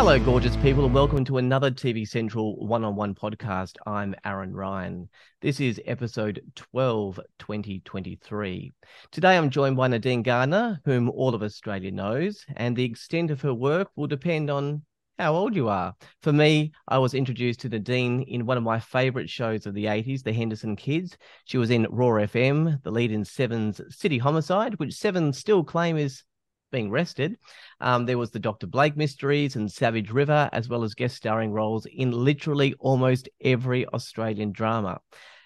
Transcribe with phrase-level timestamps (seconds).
[0.00, 3.76] Hello, gorgeous people, and welcome to another TV Central one on one podcast.
[3.84, 5.10] I'm Aaron Ryan.
[5.42, 8.72] This is episode 12, 2023.
[9.10, 13.42] Today I'm joined by Nadine Garner, whom all of Australia knows, and the extent of
[13.42, 14.80] her work will depend on
[15.18, 15.94] how old you are.
[16.22, 19.84] For me, I was introduced to Nadine in one of my favorite shows of the
[19.84, 21.18] 80s, The Henderson Kids.
[21.44, 25.98] She was in Raw FM, the lead in Seven's City Homicide, which Seven still claim
[25.98, 26.22] is
[26.70, 27.36] being rested.
[27.80, 28.66] Um, there was the Dr.
[28.66, 33.86] Blake mysteries and Savage River, as well as guest starring roles in literally almost every
[33.88, 35.00] Australian drama.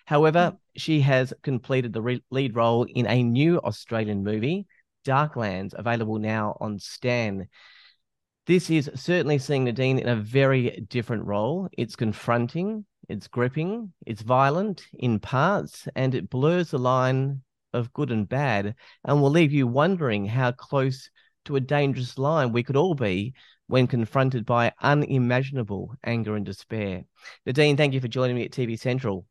[0.07, 0.57] However, hmm.
[0.77, 4.67] she has completed the re- lead role in a new Australian movie,
[5.05, 7.49] Darklands, available now on Stan.
[8.47, 11.69] This is certainly seeing Nadine in a very different role.
[11.73, 17.43] It's confronting, it's gripping, it's violent in parts, and it blurs the line
[17.75, 21.11] of good and bad and will leave you wondering how close
[21.45, 23.35] to a dangerous line we could all be
[23.67, 27.05] when confronted by unimaginable anger and despair.
[27.45, 29.27] Nadine, thank you for joining me at TV Central.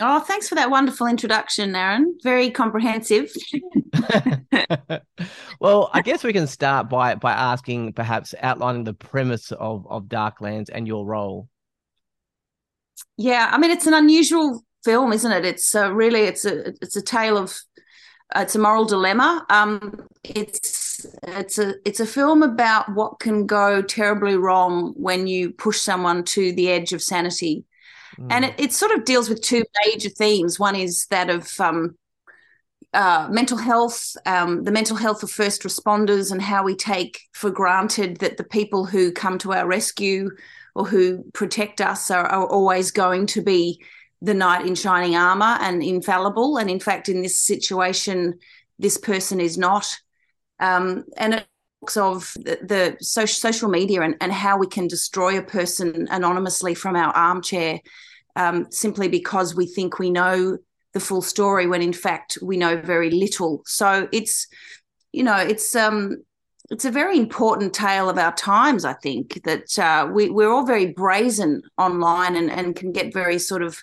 [0.00, 2.18] Oh, thanks for that wonderful introduction, Aaron.
[2.22, 3.32] Very comprehensive.
[5.60, 10.06] well, I guess we can start by by asking, perhaps outlining the premise of of
[10.06, 11.48] Darklands and your role.
[13.16, 15.44] Yeah, I mean it's an unusual film, isn't it?
[15.44, 17.58] It's uh, really it's a it's a tale of
[18.34, 19.44] uh, it's a moral dilemma.
[19.50, 25.50] Um, it's it's a it's a film about what can go terribly wrong when you
[25.52, 27.64] push someone to the edge of sanity,
[28.18, 28.26] mm.
[28.30, 30.58] and it, it sort of deals with two major themes.
[30.58, 31.96] One is that of um,
[32.92, 37.50] uh, mental health, um, the mental health of first responders, and how we take for
[37.50, 40.30] granted that the people who come to our rescue
[40.74, 43.80] or who protect us are, are always going to be
[44.22, 46.56] the knight in shining armor and infallible.
[46.56, 48.38] And in fact, in this situation,
[48.78, 49.96] this person is not.
[50.60, 51.46] Um, and it
[51.80, 56.08] talks of the, the social, social media and, and how we can destroy a person
[56.10, 57.80] anonymously from our armchair
[58.36, 60.58] um, simply because we think we know
[60.92, 63.62] the full story when in fact we know very little.
[63.66, 64.46] So it's,
[65.12, 66.22] you know, it's um,
[66.70, 68.84] it's a very important tale of our times.
[68.84, 73.38] I think that uh, we we're all very brazen online and and can get very
[73.38, 73.82] sort of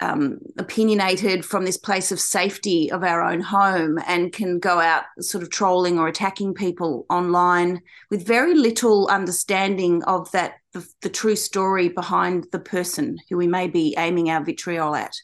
[0.00, 5.04] um, opinionated from this place of safety of our own home and can go out
[5.20, 11.08] sort of trolling or attacking people online with very little understanding of that the, the
[11.08, 15.14] true story behind the person who we may be aiming our vitriol at.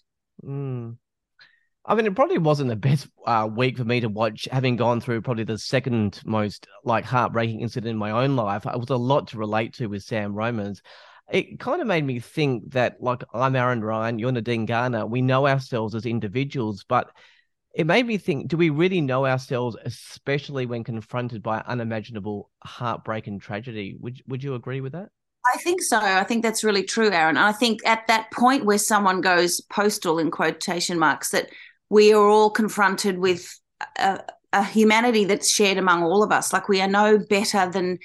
[0.44, 0.96] Mm.
[1.86, 5.00] I mean, it probably wasn't the best uh, week for me to watch, having gone
[5.00, 8.64] through probably the second most like heartbreaking incident in my own life.
[8.66, 10.82] It was a lot to relate to with Sam Romans
[11.30, 15.06] it kind of made me think that like I'm Aaron Ryan, you're Nadine Garner.
[15.06, 17.10] We know ourselves as individuals, but
[17.74, 23.26] it made me think: Do we really know ourselves, especially when confronted by unimaginable heartbreak
[23.26, 23.96] and tragedy?
[24.00, 25.08] Would Would you agree with that?
[25.52, 25.98] I think so.
[25.98, 27.36] I think that's really true, Aaron.
[27.36, 31.48] I think at that point where someone goes postal in quotation marks, that
[31.90, 33.58] we are all confronted with
[33.96, 34.20] a,
[34.52, 36.52] a humanity that's shared among all of us.
[36.52, 37.98] Like we are no better than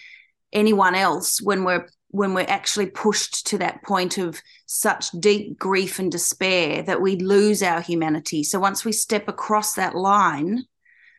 [0.51, 5.99] anyone else when we're when we're actually pushed to that point of such deep grief
[5.99, 8.43] and despair that we lose our humanity.
[8.43, 10.63] So once we step across that line,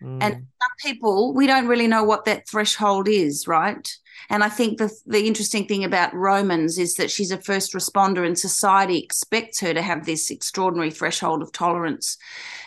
[0.02, 0.18] mm.
[0.20, 3.88] and some people, we don't really know what that threshold is, right?
[4.28, 8.26] And I think the the interesting thing about Romans is that she's a first responder,
[8.26, 12.18] and society expects her to have this extraordinary threshold of tolerance.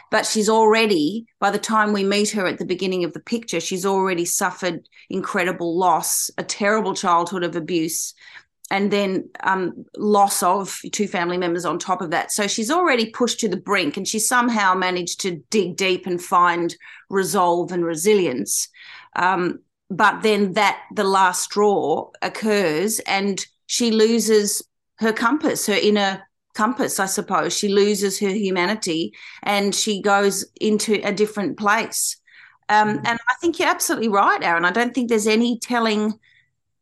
[0.09, 3.59] But she's already by the time we meet her at the beginning of the picture
[3.59, 8.13] she's already suffered incredible loss a terrible childhood of abuse
[8.73, 12.31] and then um, loss of two family members on top of that.
[12.31, 16.21] So she's already pushed to the brink and she somehow managed to dig deep and
[16.21, 16.75] find
[17.09, 18.69] resolve and resilience.
[19.15, 19.59] Um,
[19.95, 24.61] but then that the last straw occurs and she loses
[24.97, 26.23] her compass her inner
[26.53, 27.55] compass, I suppose.
[27.57, 32.17] She loses her humanity and she goes into a different place.
[32.69, 33.01] Um, mm.
[33.05, 34.65] and I think you're absolutely right, Aaron.
[34.65, 36.13] I don't think there's any telling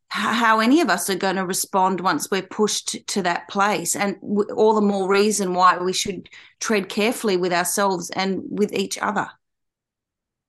[0.09, 3.95] how any of us are going to respond once we're pushed to that place.
[3.95, 4.17] And
[4.55, 6.27] all the more reason why we should
[6.59, 9.29] tread carefully with ourselves and with each other.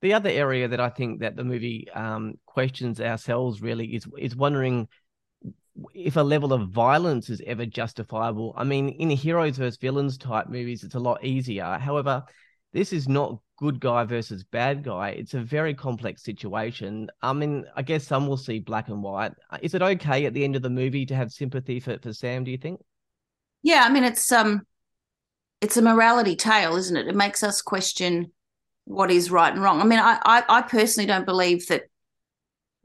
[0.03, 4.37] The other area that I think that the movie um, questions ourselves really is is
[4.37, 4.89] wondering
[5.95, 8.53] if a level of violence is ever justifiable.
[8.57, 11.79] I mean, in heroes versus villains type movies, it's a lot easier.
[11.79, 12.25] However,
[12.73, 15.11] this is not good guy versus bad guy.
[15.11, 17.09] It's a very complex situation.
[17.23, 19.33] I mean, I guess some will see black and white.
[19.63, 22.45] Is it okay at the end of the movie to have sympathy for, for Sam,
[22.45, 22.81] do you think?
[23.63, 24.67] Yeah, I mean it's um
[25.61, 27.07] it's a morality tale, isn't it?
[27.07, 28.33] It makes us question
[28.85, 29.81] what is right and wrong.
[29.81, 31.85] I mean, I I, I personally don't believe that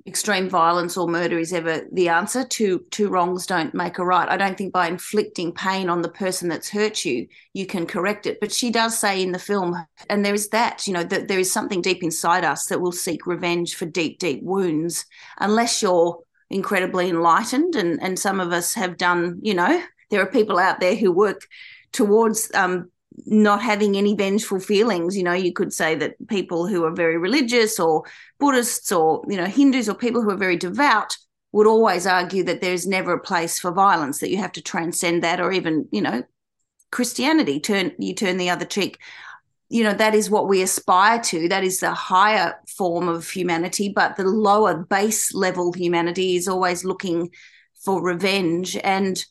[0.06, 2.46] extreme violence or murder is ever the answer.
[2.46, 4.30] Two two wrongs don't make a right.
[4.30, 8.26] I don't think by inflicting pain on the person that's hurt you, you can correct
[8.26, 8.40] it.
[8.40, 9.76] But she does say in the film,
[10.10, 12.94] and there is that, you know, that there is something deep inside us that will
[12.94, 15.06] seek revenge for deep, deep wounds,
[15.40, 17.76] unless you're incredibly enlightened.
[17.76, 21.12] And and some of us have done, you know, there are people out there who
[21.12, 21.42] work
[21.92, 22.92] towards um,
[23.26, 25.18] not having any vengeful feelings.
[25.18, 28.04] You know, you could say that people who are very religious or
[28.40, 31.18] Buddhists or, you know, Hindus or people who are very devout
[31.52, 35.24] would always argue that there's never a place for violence, that you have to transcend
[35.24, 36.24] that, or even, you know,
[36.92, 39.00] Christianity, turn you turn the other cheek.
[39.70, 41.50] You know, that is what we aspire to.
[41.50, 46.86] That is the higher form of humanity, but the lower base level humanity is always
[46.86, 47.32] looking
[47.84, 48.78] for revenge.
[48.78, 49.24] And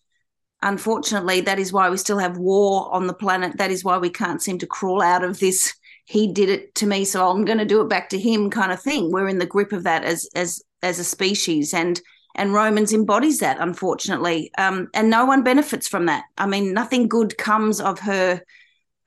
[0.63, 3.59] unfortunately, that is why we still have war on the planet.
[3.59, 5.75] That is why we can't seem to crawl out of this.
[6.05, 8.73] He did it to me, so I'm going to do it back to him, kind
[8.73, 9.11] of thing.
[9.11, 12.01] We're in the grip of that as as as a species, and
[12.37, 14.51] and Romans embodies that, unfortunately.
[14.59, 16.25] Um, and no one benefits from that.
[16.39, 18.41] I mean, nothing good comes of her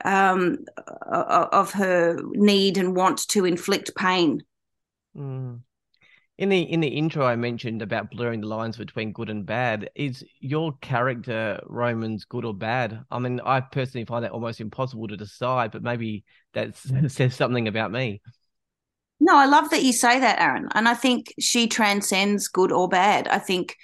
[0.03, 0.59] um,
[1.05, 4.43] of her need and want to inflict pain.
[5.15, 5.61] Mm.
[6.39, 9.89] In the in the intro, I mentioned about blurring the lines between good and bad.
[9.93, 13.03] Is your character Roman's good or bad?
[13.11, 16.77] I mean, I personally find that almost impossible to decide, but maybe that
[17.09, 18.21] says something about me.
[19.19, 20.69] No, I love that you say that, Aaron.
[20.73, 23.27] And I think she transcends good or bad.
[23.27, 23.75] I think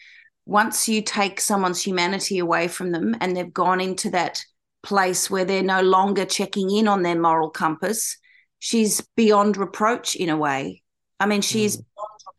[0.46, 4.42] once you take someone's humanity away from them and they've gone into that
[4.82, 8.18] place where they're no longer checking in on their moral compass,
[8.60, 10.84] she's beyond reproach in a way.
[11.20, 11.84] I mean, she's mm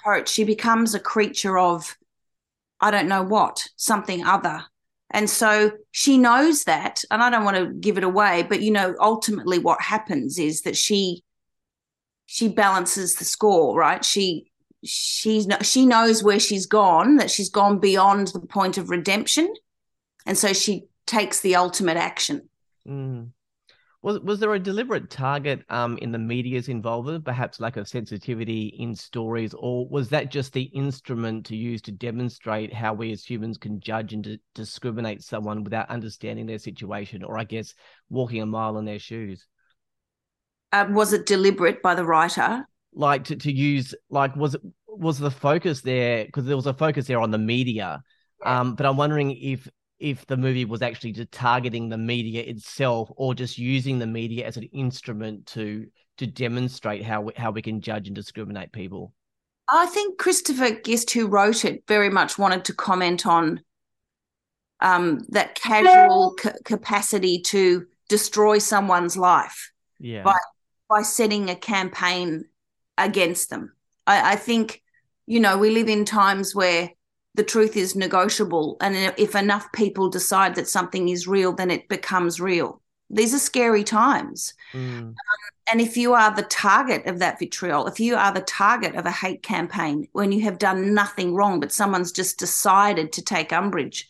[0.06, 1.97] approach, she becomes a creature of,
[2.81, 4.64] I don't know what, something other.
[5.11, 8.70] And so she knows that, and I don't want to give it away, but you
[8.70, 11.23] know, ultimately what happens is that she
[12.29, 14.05] she balances the score, right?
[14.05, 14.50] She
[14.85, 19.55] she's she knows where she's gone, that she's gone beyond the point of redemption,
[20.26, 22.49] and so she takes the ultimate action.
[22.87, 23.31] Mm.
[24.06, 28.67] Was was there a deliberate target um, in the media's involvement, perhaps lack of sensitivity
[28.79, 33.25] in stories, or was that just the instrument to use to demonstrate how we as
[33.25, 37.75] humans can judge and d- discriminate someone without understanding their situation, or I guess
[38.08, 39.44] walking a mile in their shoes?
[40.70, 42.64] Uh, was it deliberate by the writer?
[42.94, 46.75] Like to, to use like was it was the focus there because there was a
[46.75, 48.05] focus there on the media,
[48.44, 53.10] um, but I'm wondering if if the movie was actually just targeting the media itself
[53.16, 55.87] or just using the media as an instrument to
[56.19, 59.12] to demonstrate how we, how we can judge and discriminate people.
[59.69, 63.60] I think Christopher guest who wrote it, very much wanted to comment on
[64.81, 70.22] um, that casual capacity to destroy someone's life yeah.
[70.22, 70.37] by
[70.88, 72.44] by setting a campaign
[72.96, 73.72] against them.
[74.06, 74.82] I, I think,
[75.26, 76.90] you know, we live in times where
[77.37, 78.77] the truth is negotiable.
[78.81, 82.81] And if enough people decide that something is real, then it becomes real.
[83.11, 84.55] These are scary times.
[84.73, 85.00] Mm.
[85.00, 85.15] Um,
[85.71, 89.06] and if you are the target of that vitriol, if you are the target of
[89.06, 93.53] a hate campaign when you have done nothing wrong, but someone's just decided to take
[93.53, 94.09] umbrage,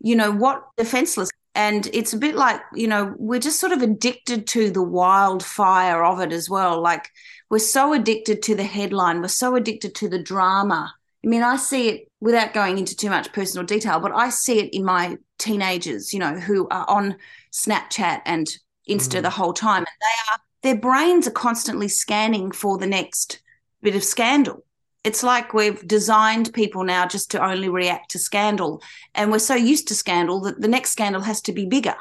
[0.00, 1.30] you know, what defenseless.
[1.54, 6.04] And it's a bit like, you know, we're just sort of addicted to the wildfire
[6.04, 6.82] of it as well.
[6.82, 7.10] Like
[7.48, 10.92] we're so addicted to the headline, we're so addicted to the drama
[11.26, 14.58] I mean, I see it without going into too much personal detail, but I see
[14.58, 17.16] it in my teenagers, you know, who are on
[17.52, 18.46] Snapchat and
[18.88, 19.22] Insta mm.
[19.22, 19.78] the whole time.
[19.78, 23.42] And they are, their brains are constantly scanning for the next
[23.82, 24.64] bit of scandal.
[25.04, 28.82] It's like we've designed people now just to only react to scandal.
[29.14, 31.94] And we're so used to scandal that the next scandal has to be bigger.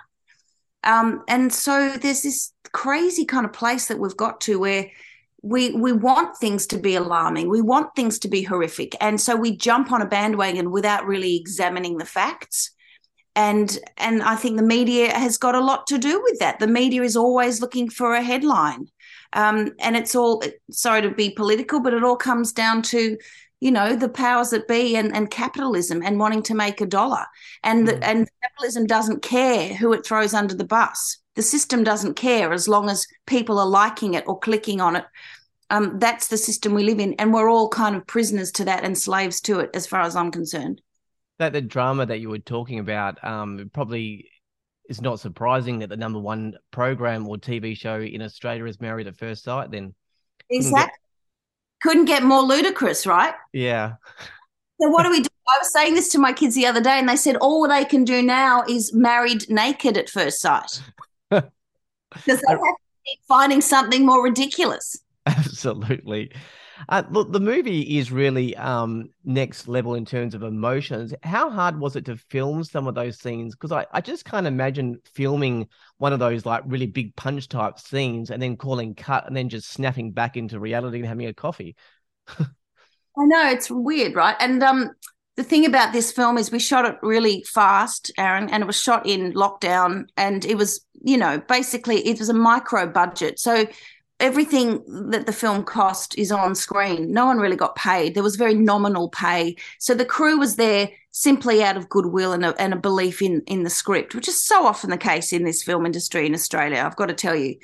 [0.83, 4.89] Um, and so there's this crazy kind of place that we've got to where
[5.45, 7.49] we we want things to be alarming.
[7.49, 8.95] We want things to be horrific.
[8.99, 12.71] And so we jump on a bandwagon without really examining the facts.
[13.35, 16.59] And and i think the media has got a lot to do with that.
[16.59, 18.87] The media is always looking for a headline.
[19.33, 23.17] Um, and it's all sorry to be political but it all comes down to
[23.59, 27.25] you know the powers that be and, and capitalism and wanting to make a dollar
[27.63, 27.99] and mm.
[28.01, 32.67] and capitalism doesn't care who it throws under the bus the system doesn't care as
[32.67, 35.05] long as people are liking it or clicking on it.
[35.69, 38.83] Um, that's the system we live in, and we're all kind of prisoners to that
[38.83, 40.81] and slaves to it, as far as I'm concerned.
[41.39, 44.29] That the drama that you were talking about um, probably
[44.87, 49.07] is not surprising that the number one program or TV show in Australia is Married
[49.07, 49.71] at First Sight.
[49.71, 49.95] Then
[50.49, 50.99] exactly,
[51.85, 53.33] couldn't get, more ludicrous, right?
[53.53, 53.93] Yeah.
[54.81, 55.29] So what do we do?
[55.47, 57.85] I was saying this to my kids the other day, and they said all they
[57.85, 60.81] can do now is married naked at first sight.
[62.11, 62.75] Because they have to
[63.05, 64.97] keep finding something more ridiculous.
[65.25, 66.31] Absolutely.
[66.89, 71.13] Uh, look, the movie is really um, next level in terms of emotions.
[71.23, 73.55] How hard was it to film some of those scenes?
[73.55, 75.67] Because I, I just can't imagine filming
[75.97, 79.49] one of those like really big punch type scenes and then calling cut and then
[79.49, 81.75] just snapping back into reality and having a coffee.
[82.27, 84.35] I know it's weird, right?
[84.39, 84.91] And um,
[85.37, 88.79] the thing about this film is we shot it really fast, Aaron, and it was
[88.79, 93.39] shot in lockdown, and it was, you know, basically it was a micro budget.
[93.39, 93.67] So
[94.19, 97.11] everything that the film cost is on screen.
[97.11, 98.13] No one really got paid.
[98.13, 99.57] There was very nominal pay.
[99.79, 103.41] So the crew was there simply out of goodwill and a, and a belief in
[103.47, 106.83] in the script, which is so often the case in this film industry in Australia.
[106.85, 107.55] I've got to tell you.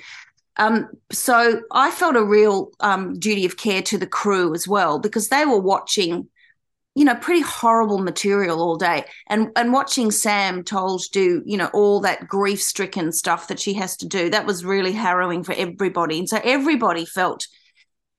[0.57, 4.99] Um, so I felt a real um, duty of care to the crew as well
[4.99, 6.27] because they were watching
[6.95, 9.05] you know pretty horrible material all day.
[9.27, 13.73] And and watching sam tolj do you know all that grief stricken stuff that she
[13.75, 16.19] has to do that was really harrowing for everybody.
[16.19, 17.47] And so everybody felt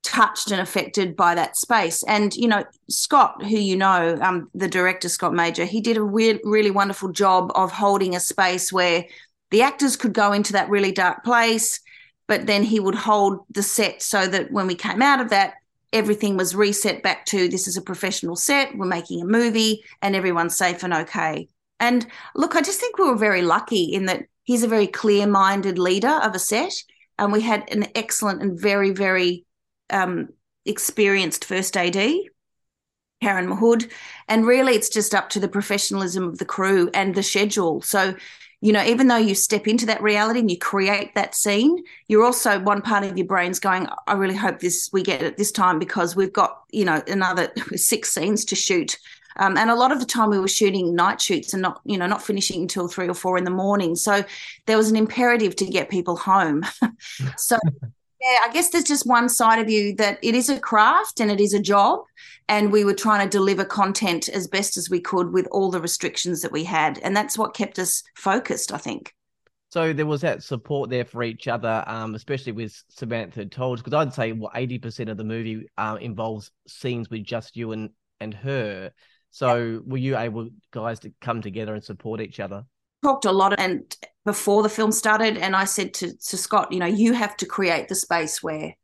[0.03, 2.03] touched and affected by that space.
[2.05, 6.05] And you know scott who you know um, the director scott major he did a
[6.05, 9.05] weird, really wonderful job of holding a space where
[9.51, 11.81] the actors could go into that really dark place
[12.27, 15.55] but then he would hold the set so that when we came out of that
[15.93, 20.17] everything was reset back to this is a professional set, we're making a movie, and
[20.17, 21.49] everyone's safe and okay.
[21.81, 25.27] And look, I just think we were very lucky in that he's a very clear
[25.27, 26.73] minded leader of a set.
[27.19, 29.45] And we had an excellent and very, very
[29.91, 30.29] um,
[30.65, 31.95] experienced first AD,
[33.21, 33.91] Karen Mahood.
[34.29, 37.83] And really, it's just up to the professionalism of the crew and the schedule.
[37.83, 38.15] So
[38.63, 42.25] you know, even though you step into that reality and you create that scene, you're
[42.25, 45.51] also one part of your brain's going, I really hope this we get it this
[45.51, 48.97] time because we've got, you know, another six scenes to shoot.
[49.37, 51.99] Um, and a lot of the time we were shooting night shoots and not, you
[51.99, 53.97] know, not finishing until three or four in the morning.
[53.97, 54.25] So
[54.67, 56.65] there was an imperative to get people home.
[57.37, 57.59] so
[58.23, 61.31] yeah, I guess there's just one side of you that it is a craft and
[61.31, 62.01] it is a job.
[62.49, 65.81] And we were trying to deliver content as best as we could with all the
[65.81, 66.99] restrictions that we had.
[67.03, 69.15] And that's what kept us focused, I think.
[69.71, 73.95] So there was that support there for each other, um, especially with Samantha Tolj, because
[73.95, 78.35] I'd say well, 80% of the movie uh, involves scenes with just you and, and
[78.35, 78.93] her.
[79.31, 79.79] So yeah.
[79.85, 82.65] were you able, guys, to come together and support each other?
[83.03, 86.79] Talked a lot and before the film started and i said to, to scott you
[86.79, 88.75] know you have to create the space where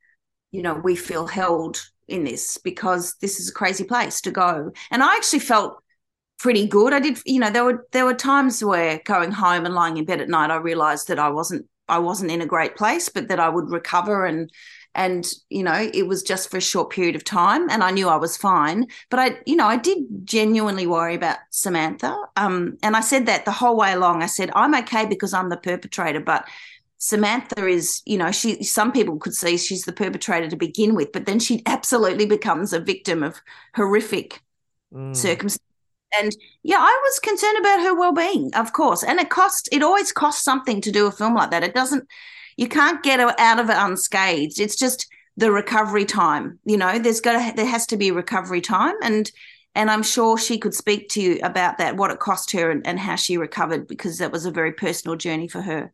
[0.51, 4.73] you know we feel held in this because this is a crazy place to go.
[4.91, 5.83] And i actually felt
[6.39, 6.93] pretty good.
[6.93, 10.05] I did you know there were there were times where going home and lying in
[10.05, 13.29] bed at night i realized that i wasn't i wasn't in a great place but
[13.29, 14.51] that i would recover and
[14.99, 18.09] and you know it was just for a short period of time and i knew
[18.09, 18.87] i was fine.
[19.09, 22.15] But i you know i did genuinely worry about samantha.
[22.37, 24.23] Um, and i said that the whole way along.
[24.23, 26.47] I said i'm okay because i'm the perpetrator but
[26.99, 31.13] samantha is you know she some people could see she's the perpetrator to begin with
[31.13, 33.41] but then she absolutely becomes a victim of
[33.77, 34.43] horrific
[34.93, 35.15] mm.
[35.15, 35.65] circumstances.
[36.19, 36.33] And
[36.65, 39.05] yeah i was concerned about her well-being of course.
[39.05, 41.63] And it cost it always costs something to do a film like that.
[41.63, 42.09] It doesn't
[42.59, 44.59] you can't get out of it unscathed.
[44.61, 46.59] It's just the recovery time.
[46.65, 49.31] You know, there's got to, there has to be recovery time, and
[49.75, 52.85] and I'm sure she could speak to you about that, what it cost her, and,
[52.85, 55.93] and how she recovered, because that was a very personal journey for her.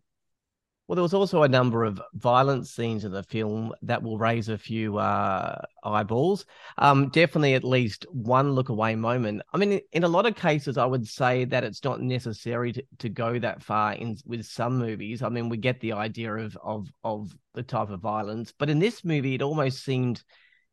[0.86, 4.50] Well, there was also a number of violent scenes in the film that will raise
[4.50, 6.44] a few uh, eyeballs.
[6.76, 9.40] Um, definitely at least one look away moment.
[9.54, 12.84] I mean, in a lot of cases, I would say that it's not necessary to,
[12.98, 15.22] to go that far in with some movies.
[15.22, 18.78] I mean, we get the idea of of of the type of violence, but in
[18.78, 20.22] this movie, it almost seemed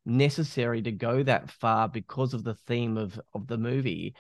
[0.06, 4.14] necessary to go that far because of the theme of of the movie.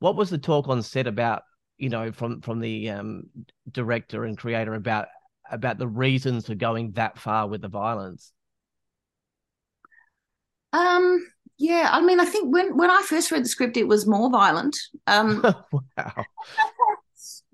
[0.00, 1.44] What was the talk on set about?
[1.78, 3.22] You know, from from the um,
[3.70, 5.08] director and creator about
[5.50, 8.32] about the reasons for going that far with the violence?
[10.72, 11.26] Um,
[11.58, 14.30] yeah, I mean, I think when when I first read the script, it was more
[14.30, 14.76] violent.
[15.06, 15.42] Um,
[15.96, 16.24] wow.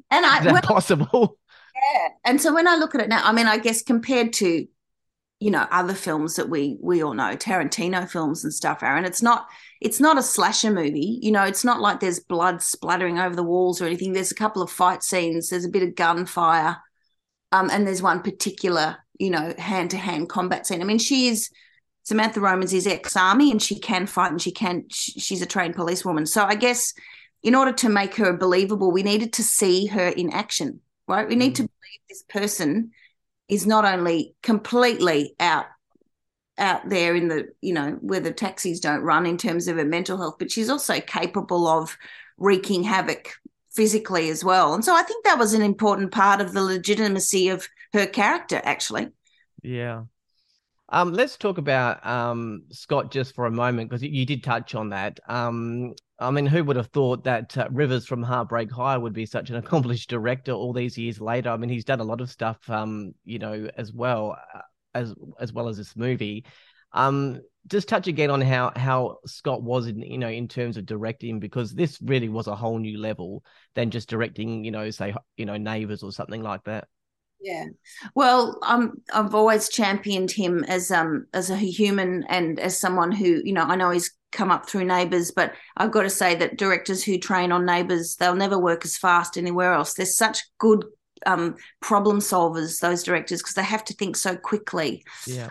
[0.09, 1.37] And I Is that possible?
[1.75, 4.69] Yeah, and so when I look at it now, I mean, I guess compared to
[5.41, 9.21] you know other films that we we all know tarantino films and stuff aaron it's
[9.21, 9.47] not
[9.83, 13.43] it's not a slasher movie you know it's not like there's blood splattering over the
[13.43, 16.79] walls or anything there's a couple of fight scenes there's a bit of gunfire
[17.57, 20.83] um, and there's one particular, you know, hand to hand combat scene.
[20.83, 21.51] I mean, she is
[22.03, 25.75] Samantha Romans is ex army and she can fight and she can, she's a trained
[25.75, 26.27] policewoman.
[26.27, 26.93] So I guess
[27.43, 31.29] in order to make her believable, we needed to see her in action, right?
[31.29, 31.57] We need mm.
[31.57, 32.93] to believe this person
[33.49, 35.67] is not only completely out
[36.59, 39.85] out there in the you know where the taxis don't run in terms of her
[39.85, 41.99] mental health but she's also capable of
[42.39, 43.35] wreaking havoc
[43.77, 44.75] physically as well.
[44.75, 48.61] And so I think that was an important part of the legitimacy of her character,
[48.65, 49.09] actually.
[49.63, 50.05] Yeah.
[50.89, 54.91] Um, let's talk about um, Scott just for a moment because you did touch on
[54.91, 55.19] that.
[55.29, 59.27] Um, I mean, who would have thought that uh, Rivers from Heartbreak High would be
[59.27, 61.51] such an accomplished director all these years later?
[61.51, 64.61] I mean, he's done a lot of stuff, um, you know, as well uh,
[64.95, 66.45] as as well as this movie.
[66.97, 70.87] Um, just touch again on how how Scott was in you know in terms of
[70.87, 75.15] directing because this really was a whole new level than just directing you know say
[75.37, 76.89] you know Neighbours or something like that.
[77.41, 77.67] Yeah,
[78.15, 83.43] well, um, I've always championed him as um as a human and as someone who
[83.45, 86.59] you know I know he's come up through Neighbours, but I've got to say that
[86.59, 89.95] directors who train on Neighbours they'll never work as fast anywhere else.
[89.95, 90.85] There's such good
[91.25, 95.05] um problem solvers those directors because they have to think so quickly.
[95.27, 95.49] Yeah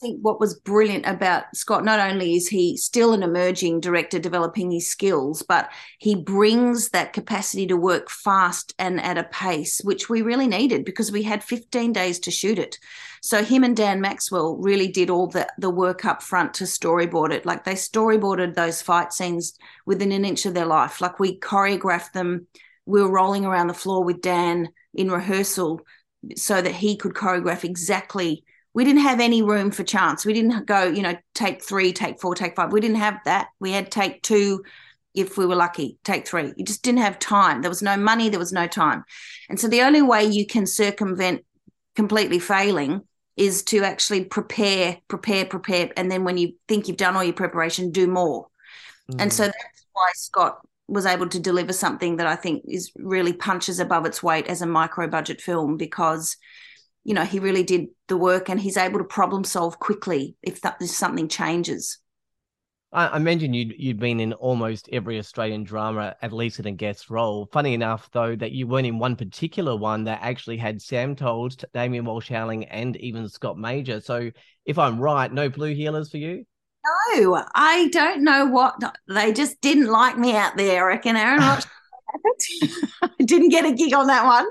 [0.00, 4.70] think what was brilliant about Scott, not only is he still an emerging director developing
[4.70, 10.08] his skills, but he brings that capacity to work fast and at a pace, which
[10.08, 12.78] we really needed because we had 15 days to shoot it.
[13.20, 17.32] So him and Dan Maxwell really did all the, the work up front to storyboard
[17.32, 17.44] it.
[17.44, 19.54] Like they storyboarded those fight scenes
[19.84, 21.02] within an inch of their life.
[21.02, 22.46] Like we choreographed them.
[22.86, 25.82] We were rolling around the floor with Dan in rehearsal
[26.36, 30.24] so that he could choreograph exactly we didn't have any room for chance.
[30.24, 32.72] We didn't go, you know, take three, take four, take five.
[32.72, 33.48] We didn't have that.
[33.58, 34.62] We had take two
[35.12, 36.52] if we were lucky, take three.
[36.56, 37.62] You just didn't have time.
[37.62, 39.04] There was no money, there was no time.
[39.48, 41.44] And so the only way you can circumvent
[41.96, 43.02] completely failing
[43.36, 45.90] is to actually prepare, prepare, prepare.
[45.96, 48.46] And then when you think you've done all your preparation, do more.
[49.10, 49.22] Mm.
[49.22, 53.32] And so that's why Scott was able to deliver something that I think is really
[53.32, 56.36] punches above its weight as a micro budget film because
[57.04, 60.60] you know, he really did the work and he's able to problem solve quickly if,
[60.62, 61.98] that, if something changes.
[62.92, 67.08] I, mentioned you'd, you'd been in almost every Australian drama, at least in a guest
[67.08, 67.48] role.
[67.52, 71.64] Funny enough, though, that you weren't in one particular one that actually had Sam Tolj,
[71.72, 74.00] Damien Walsh Howling, and even Scott Major.
[74.00, 74.32] So
[74.66, 76.44] if I'm right, no blue heelers for you?
[77.14, 78.74] No, I don't know what
[79.06, 80.84] they just didn't like me out there.
[80.84, 81.42] I reckon, Aaron.
[83.02, 84.46] I didn't get a gig on that one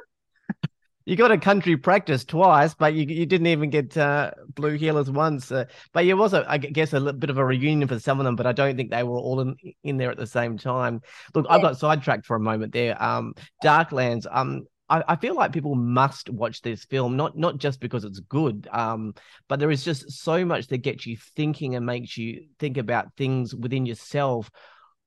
[1.10, 5.10] you got a country practice twice, but you you didn't even get uh, blue heelers
[5.10, 5.52] once.
[5.52, 8.19] Uh, but it was, a, I guess, a little bit of a reunion for some
[8.19, 8.36] of them.
[8.36, 11.02] But I don't think they were all in in there at the same time.
[11.34, 11.56] Look, yeah.
[11.56, 13.02] I got sidetracked for a moment there.
[13.02, 14.28] Um, Darklands.
[14.30, 18.19] Um, I, I, feel like people must watch this film, not not just because it's
[18.19, 19.15] good, um,
[19.48, 23.15] but there is just so much that gets you thinking and makes you think about
[23.17, 24.50] things within yourself.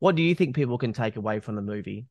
[0.00, 2.06] What do you think people can take away from the movie?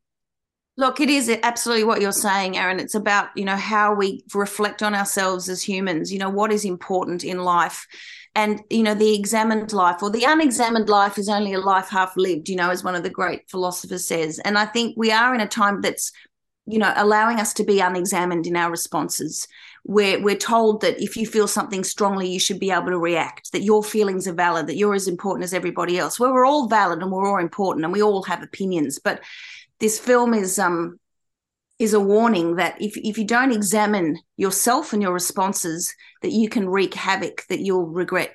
[0.78, 2.80] Look, it is absolutely what you're saying, Aaron.
[2.80, 6.64] It's about, you know, how we reflect on ourselves as humans, you know, what is
[6.64, 7.86] important in life.
[8.34, 12.16] And, you know, the examined life or the unexamined life is only a life half
[12.16, 14.40] lived, you know, as one of the great philosophers says.
[14.40, 16.14] And I think we are in a time that's,
[16.66, 19.48] you know, allowing us to be unexamined in our responses.
[19.84, 23.52] Where we're told that if you feel something strongly, you should be able to react,
[23.52, 26.20] that your feelings are valid, that you're as important as everybody else.
[26.20, 29.00] Well, we're all valid and we're all important and we all have opinions.
[29.00, 29.22] But
[29.82, 30.98] this film is um
[31.80, 36.48] is a warning that if if you don't examine yourself and your responses, that you
[36.48, 38.32] can wreak havoc that you'll regret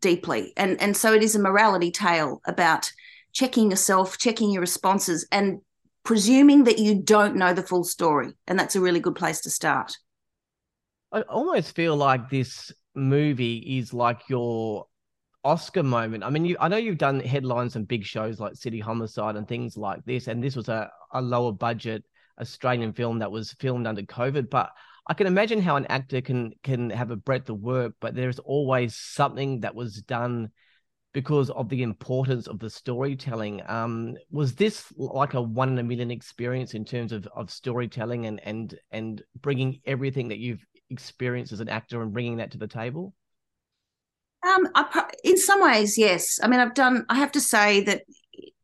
[0.00, 0.52] deeply.
[0.56, 2.92] And and so it is a morality tale about
[3.32, 5.60] checking yourself, checking your responses, and
[6.04, 8.34] presuming that you don't know the full story.
[8.46, 9.96] And that's a really good place to start.
[11.10, 14.86] I almost feel like this movie is like your
[15.44, 16.24] Oscar moment.
[16.24, 19.48] I mean, you, I know you've done headlines and big shows like City Homicide and
[19.48, 22.04] things like this, and this was a, a lower budget
[22.40, 24.50] Australian film that was filmed under COVID.
[24.50, 24.70] But
[25.06, 28.38] I can imagine how an actor can can have a breadth of work, but there's
[28.38, 30.50] always something that was done
[31.12, 33.62] because of the importance of the storytelling.
[33.66, 38.26] Um, was this like a one in a million experience in terms of of storytelling
[38.26, 42.58] and and and bringing everything that you've experienced as an actor and bringing that to
[42.58, 43.14] the table?
[44.42, 46.40] Um, I, in some ways, yes.
[46.42, 47.04] I mean, I've done.
[47.08, 48.02] I have to say that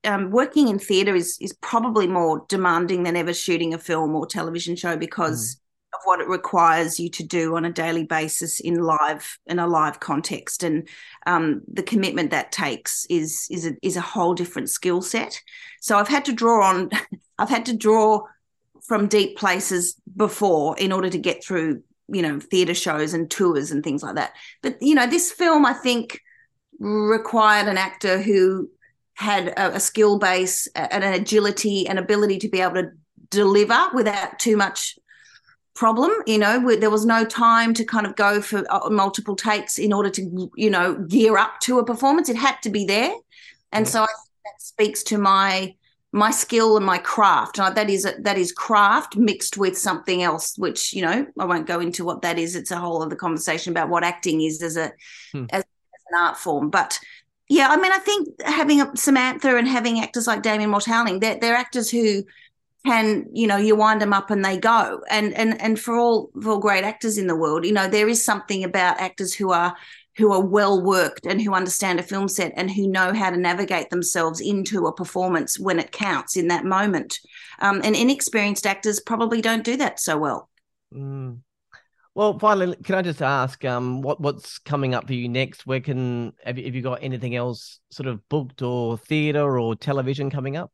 [0.05, 4.27] um, working in theatre is is probably more demanding than ever shooting a film or
[4.27, 5.99] television show because mm.
[5.99, 9.67] of what it requires you to do on a daily basis in live in a
[9.67, 10.89] live context, and
[11.27, 15.43] um, the commitment that takes is is a, is a whole different skill set.
[15.81, 16.91] So I've had to draw on.
[17.39, 18.23] I've had to draw
[18.87, 23.71] from deep places before in order to get through you know theater shows and tours
[23.71, 24.33] and things like that.
[24.62, 26.21] But you know this film i think
[26.79, 28.71] required an actor who
[29.14, 32.90] had a, a skill base and an agility and ability to be able to
[33.31, 34.99] deliver without too much
[35.75, 39.79] problem you know there was no time to kind of go for uh, multiple takes
[39.79, 42.29] in order to you know gear up to a performance.
[42.29, 43.12] It had to be there.
[43.73, 43.90] And yeah.
[43.90, 45.75] so I, think that speaks to my
[46.17, 47.59] my skill and my craft.
[47.59, 51.67] And that is that is craft mixed with something else, which you know I won't
[51.67, 52.57] go into what that is.
[52.57, 54.93] It's a whole other conversation about what acting is as a
[55.33, 55.45] hmm.
[55.51, 56.71] as, as, an art form.
[56.71, 56.99] But
[57.49, 61.55] yeah, I mean, I think having Samantha and having actors like Damien Mortaling, they're, they're
[61.55, 62.25] actors who
[62.87, 66.31] can you know you wind them up and they go and and and for all
[66.41, 69.51] for all great actors in the world you know there is something about actors who
[69.51, 69.75] are
[70.17, 73.37] who are well worked and who understand a film set and who know how to
[73.37, 77.19] navigate themselves into a performance when it counts in that moment.
[77.61, 80.49] Um, and inexperienced actors probably don't do that so well.
[80.93, 81.41] Mm.
[82.15, 85.67] Well, finally, can I just ask um, what what's coming up for you next?
[85.67, 89.77] Where can have you, have you got anything else sort of booked or theatre or
[89.77, 90.73] television coming up?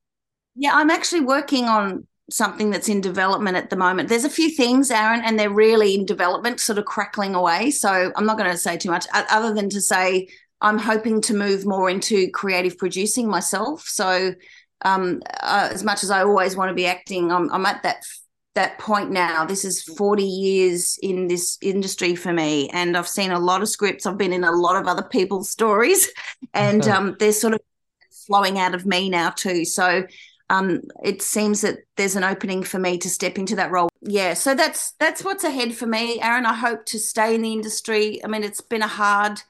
[0.55, 4.09] Yeah, I'm actually working on something that's in development at the moment.
[4.09, 7.71] There's a few things, Aaron, and they're really in development, sort of crackling away.
[7.71, 10.29] So I'm not going to say too much other than to say
[10.61, 13.83] I'm hoping to move more into creative producing myself.
[13.87, 14.35] So
[14.85, 18.05] um, uh, as much as I always want to be acting, I'm, I'm at that
[18.55, 19.47] that point now.
[19.47, 23.69] This is 40 years in this industry for me, and I've seen a lot of
[23.69, 24.05] scripts.
[24.05, 26.11] I've been in a lot of other people's stories,
[26.53, 27.61] and um, they're sort of
[28.27, 29.65] flowing out of me now too.
[29.65, 30.05] So
[30.53, 33.89] um, it seems that there's an opening for me to step into that role.
[34.03, 36.45] Yeah, so that's that's what's ahead for me, Aaron.
[36.45, 38.23] I hope to stay in the industry.
[38.23, 39.41] I mean, it's been a hard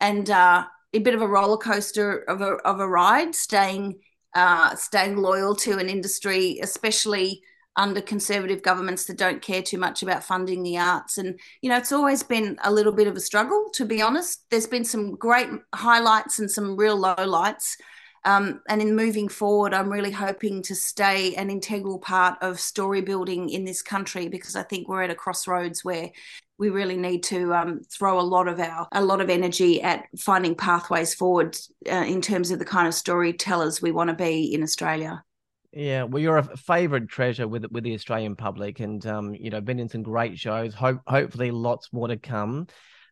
[0.00, 4.00] and uh, a bit of a roller coaster of a of a ride, staying
[4.34, 7.42] uh, staying loyal to an industry, especially
[7.76, 11.16] under conservative governments that don't care too much about funding the arts.
[11.16, 14.44] And, you know, it's always been a little bit of a struggle, to be honest.
[14.50, 17.76] There's been some great highlights and some real lowlights.
[18.24, 23.00] Um, and in moving forward, I'm really hoping to stay an integral part of story
[23.00, 26.10] building in this country because I think we're at a crossroads where
[26.58, 30.04] we really need to um, throw a lot of our a lot of energy at
[30.18, 31.56] finding pathways forward
[31.90, 35.24] uh, in terms of the kind of storytellers we want to be in Australia.
[35.72, 39.60] Yeah, well, you're a favorite treasure with with the Australian public, and um, you know,
[39.60, 40.74] been in some great shows.
[40.74, 42.66] Hope, hopefully, lots more to come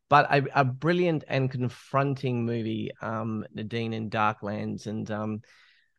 [0.09, 5.43] but a, a brilliant and confronting movie, um, Nadine in Darklands, and um,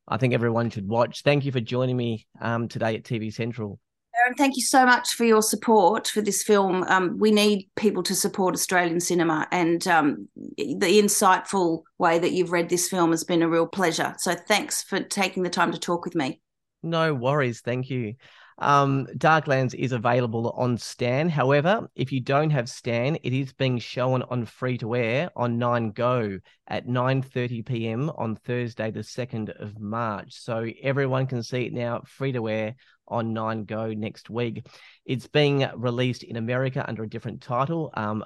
[0.07, 1.23] I think everyone should watch.
[1.23, 3.79] Thank you for joining me um, today at TV Central.
[4.19, 6.83] Aaron, thank you so much for your support for this film.
[6.83, 12.51] Um, we need people to support Australian cinema, and um, the insightful way that you've
[12.51, 14.15] read this film has been a real pleasure.
[14.17, 16.41] So, thanks for taking the time to talk with me.
[16.81, 17.61] No worries.
[17.61, 18.15] Thank you.
[18.59, 21.29] Um, Darklands is available on Stan.
[21.29, 25.57] However, if you don't have Stan, it is being shown on free to air on
[25.57, 28.09] Nine Go at 9:30 p.m.
[28.11, 30.33] on Thursday, the 2nd of March.
[30.33, 32.75] So everyone can see it now free to air
[33.07, 34.67] on Nine Go next week.
[35.05, 38.25] It's being released in America under a different title, um,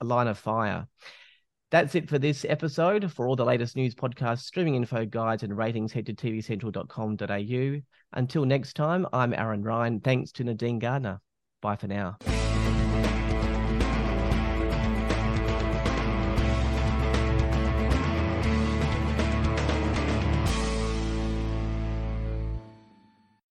[0.00, 0.88] A Line of Fire.
[1.70, 3.12] That's it for this episode.
[3.12, 7.80] For all the latest news, podcasts, streaming info, guides, and ratings, head to tvcentral.com.au.
[8.14, 10.00] Until next time, I'm Aaron Ryan.
[10.00, 11.20] Thanks to Nadine Garner.
[11.60, 12.16] Bye for now.